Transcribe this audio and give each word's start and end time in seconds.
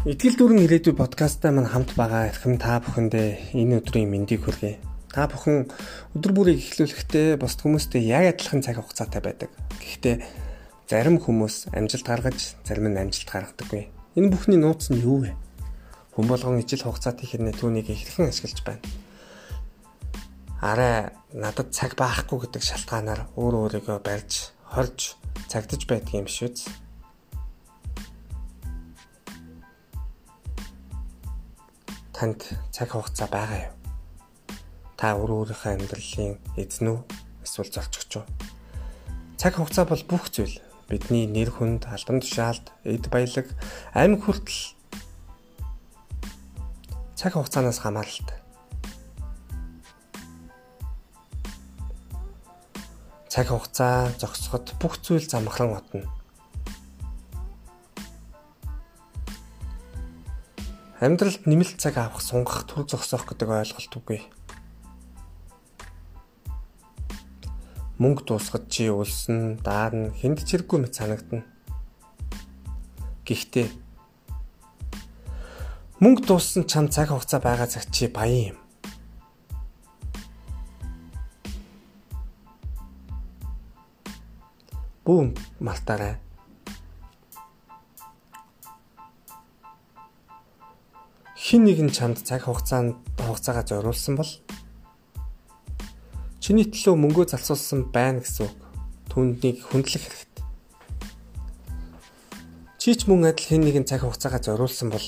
Итгэл 0.00 0.32
дүүрэн 0.32 0.64
ирээдүй 0.64 0.96
подкастаа 0.96 1.52
мань 1.52 1.68
хамт 1.68 1.92
байгаа 1.92 2.32
эрхэм 2.32 2.56
та 2.56 2.80
бүхэндээ 2.80 3.52
энэ 3.52 3.84
өдрийн 3.84 4.08
мэндийг 4.08 4.48
хүргэе. 4.48 4.80
Та 5.12 5.28
бүхэн 5.28 5.68
өдөр 6.16 6.32
бүрийг 6.32 6.56
эхлүүлэхдээ 6.56 7.36
бусд 7.36 7.60
хүмүүстэй 7.60 8.08
яг 8.08 8.32
адилхан 8.32 8.64
цаг 8.64 8.80
хугацаатай 8.80 9.20
байдаг. 9.20 9.52
Гэхдээ 9.76 10.24
зарим 10.88 11.20
хүмүүс 11.20 11.76
амжилт 11.76 12.08
гаргаж, 12.08 12.56
зарим 12.64 12.88
нь 12.88 12.96
амжилт 12.96 13.28
гаргадаггүй. 13.28 13.92
Энэ 14.16 14.32
бүхний 14.32 14.56
нууц 14.56 14.88
нь 14.88 15.04
юу 15.04 15.20
вэ? 15.28 15.36
Хүн 16.16 16.26
болгон 16.32 16.64
ижил 16.64 16.88
хугацаатай 16.88 17.28
хэрнээ 17.28 17.60
түүнийг 17.60 17.92
ихэрхэн 17.92 18.32
ашиглаж 18.32 18.64
байна. 18.64 18.80
Араа 20.64 21.12
надад 21.36 21.76
цаг 21.76 22.00
баахгүй 22.00 22.48
гэдэг 22.48 22.64
шалтгаанаар 22.64 23.28
өөр 23.36 23.68
өөрийгөө 23.68 24.00
барьж, 24.00 24.56
хорж, 24.64 25.20
цагдаж 25.52 25.84
байдгийн 25.84 26.24
юм 26.24 26.32
шүү 26.32 26.56
дээ 26.56 26.88
танд 32.20 32.44
цаг 32.68 32.92
хугацаа 32.92 33.32
байгаа 33.32 33.72
юу? 33.72 33.76
Та 35.00 35.16
өөр 35.16 35.56
өөрийнхөө 35.56 35.72
амьдралын 35.72 36.36
эзэн 36.60 36.92
үү? 36.92 37.00
Эсвэл 37.40 37.72
золчгч 37.72 38.20
үү? 38.20 38.24
Цаг 39.40 39.56
хугацаа 39.56 39.88
бол 39.88 40.04
бүх 40.04 40.28
зүйл. 40.28 40.60
Бидний 40.92 41.24
нэр 41.24 41.48
хүнд, 41.48 41.88
албан 41.88 42.20
тушаалд, 42.20 42.76
эд 42.84 43.08
баялаг, 43.08 43.48
амь 43.96 44.20
хүртэл 44.20 44.76
цаг 47.16 47.40
хугацаанаас 47.40 47.80
хамааралтай. 47.80 48.36
Цаг 53.32 53.48
хугацаа 53.48 54.12
зогсоход 54.20 54.76
бүх 54.76 55.00
зүйл 55.00 55.24
замхран 55.24 55.72
отно. 55.72 56.19
Амьдралд 61.00 61.48
нэмэлт 61.48 61.80
цаг 61.80 61.96
авах, 61.96 62.20
сунгах, 62.20 62.68
төр 62.68 62.84
зогсоох 62.84 63.24
гэдэг 63.24 63.48
ойлголт 63.48 63.94
үгүй. 63.96 64.20
Мөнгө 67.96 68.28
дуусгад 68.28 68.68
чи 68.68 68.92
үлсэн, 68.92 69.64
даарна, 69.64 70.12
хүнд 70.12 70.44
чирэггүй 70.44 70.76
мэт 70.76 71.00
санагдана. 71.00 71.48
Гэхдээ 73.24 73.72
мөнгө 76.04 76.28
дууссан 76.28 76.68
чам 76.68 76.92
цаг 76.92 77.16
хугацаа 77.16 77.40
байгаа 77.40 77.64
цаг 77.64 77.88
чи 77.88 78.04
баян 78.04 78.52
юм. 78.52 78.58
Бүүн 85.08 85.32
малтаарай 85.64 86.20
хин 91.50 91.66
нэгэн 91.66 91.90
чамд 91.90 92.22
цаг 92.22 92.46
хугацаанд 92.46 92.94
хугацаагаа 93.18 93.66
зориулсан 93.66 94.14
бол 94.14 94.30
чиний 96.38 96.62
төлөө 96.62 96.94
мөнгөө 96.94 97.26
залсуулсан 97.34 97.90
байна 97.90 98.22
гэсэн 98.22 98.46
үг. 98.46 98.54
Түүнийг 99.10 99.58
хүндлэх 99.66 99.98
хэрэгтэй. 99.98 100.46
Чи 102.78 102.94
ч 102.94 103.10
мөн 103.10 103.34
адил 103.34 103.50
хин 103.50 103.66
нэгэн 103.66 103.82
цаг 103.82 104.06
хугацаагаа 104.06 104.38
зориулсан 104.46 104.94
бол 104.94 105.06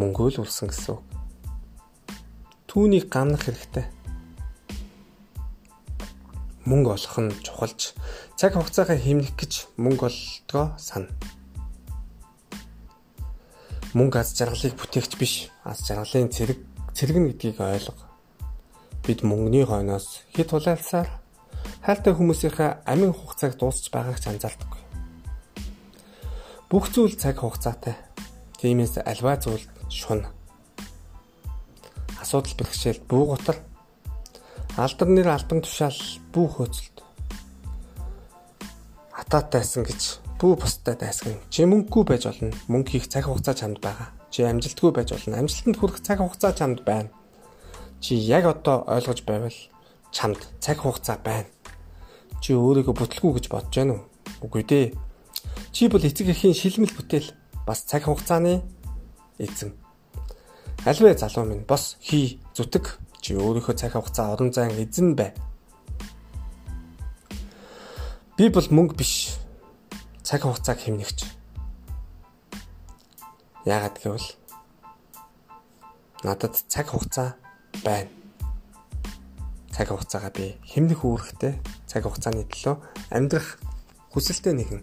мөнгөө 0.00 0.40
л 0.40 0.48
үлсэн 0.48 0.72
гэсэн 0.72 0.96
үг. 0.96 1.04
Түүнийг 2.64 3.12
гамнах 3.12 3.44
хэрэгтэй. 3.44 3.84
Мөнгө 6.64 6.96
олох 6.96 7.16
нь 7.20 7.36
чухалч 7.44 7.92
цаг 8.40 8.56
хугацаагаа 8.56 8.96
хэмнэх 8.96 9.36
гэж 9.36 9.68
мөнгө 9.76 10.08
олдгоо 10.08 10.80
сана 10.80 11.12
мөнгө 13.94 14.18
аз 14.18 14.34
жаргалыг 14.34 14.74
бүтээгч 14.74 15.12
биш 15.14 15.34
аз 15.62 15.86
жаргалын 15.86 16.26
цэрэг 16.34 16.58
цэрэг 16.98 17.16
нь 17.18 17.28
гэдгийг 17.30 17.62
ойлго. 17.62 17.94
Бид 19.06 19.22
мөнгөний 19.22 19.62
хойноос 19.62 20.26
хэд 20.34 20.50
тулаалсаар 20.50 21.06
хайртай 21.86 22.10
хүмүүсийнхээ 22.10 22.90
амин 22.90 23.14
хугацааг 23.14 23.54
дуусч 23.54 23.94
байгааг 23.94 24.18
ч 24.18 24.26
анзаардаггүй. 24.34 24.82
Бүх 26.74 26.90
зүйл 26.90 27.14
цаг 27.14 27.38
хугацаатай. 27.38 27.94
Тиймээс 28.58 28.98
альва 28.98 29.38
зүйлд 29.38 29.70
шун. 29.86 30.26
Асуудал 32.18 32.58
бэрхшээл 32.58 33.06
бүү 33.06 33.24
гутар. 33.30 33.62
Алдар 34.74 35.06
нэр 35.06 35.30
албан 35.30 35.62
тушаал 35.62 36.00
бүү 36.34 36.46
хөөцөлд. 36.50 36.98
Атаатайсан 39.14 39.86
гэж 39.86 40.23
бүү 40.40 40.56
бусдад 40.60 41.00
дайсган. 41.00 41.38
Чи 41.50 41.64
мөнгөгүй 41.68 42.04
байж 42.08 42.26
болно. 42.26 42.50
Мөнгө 42.68 42.90
хийх 42.90 43.06
цаг 43.08 43.28
хугацаа 43.28 43.54
чамд 43.54 43.78
байгаа. 43.80 44.10
Чи 44.30 44.42
амжилтгүй 44.42 44.90
байж 44.90 45.14
болно. 45.14 45.38
Амжилтанд 45.38 45.78
хүрэх 45.78 46.02
цаг 46.02 46.18
хугацаа 46.18 46.52
чамд 46.52 46.82
байна. 46.84 47.10
Чи 48.00 48.18
яг 48.18 48.44
одоо 48.50 48.82
ойлгож 48.86 49.22
байвал 49.22 49.58
чамд 50.10 50.40
цаг 50.60 50.82
хугацаа 50.82 51.18
байна. 51.22 51.46
Чи 52.42 52.52
өөрийгөө 52.52 52.94
бүтлгүй 52.98 53.32
гэж 53.38 53.46
бодож 53.48 53.74
байна 53.74 53.94
уу? 53.94 54.02
Үгүй 54.44 54.62
дээ. 54.66 54.86
Чи 55.72 55.88
бол 55.88 56.02
эцэг 56.02 56.28
эхийн 56.34 56.54
шилмэл 56.54 56.92
бүтээл 56.92 57.30
бас 57.66 57.86
цаг 57.86 58.04
хугацааны 58.04 58.62
эзэн. 59.38 59.72
Альвэ 60.84 61.16
залуу 61.16 61.48
минь 61.48 61.64
бос 61.64 61.96
хий 62.02 62.42
зүтг 62.52 62.98
чи 63.22 63.38
өөрийнхөө 63.38 63.74
цаг 63.78 63.96
хугацаа 63.96 64.34
орон 64.36 64.52
зайн 64.52 64.76
эзэн 64.76 65.16
бай. 65.16 65.32
Би 68.36 68.50
бол 68.50 68.66
мөнгө 68.68 68.98
биш 68.98 69.38
цаг 70.24 70.40
хугацааг 70.48 70.80
хэмнэгч. 70.80 71.18
Яагаад 73.68 73.96
гэвэл 74.00 74.28
надад 76.24 76.56
цаг 76.72 76.88
хугацаа 76.88 77.36
байна. 77.84 78.08
Цаг 79.68 79.92
хугацаагаа 79.92 80.32
би 80.32 80.56
хэмнэх 80.64 81.04
үүрэгтэй 81.04 81.60
цаг 81.84 82.08
хугацааны 82.08 82.48
төлөө 82.48 82.74
амьдрах 83.12 83.60
хүсэлтэй 84.16 84.56
нэгэн 84.56 84.80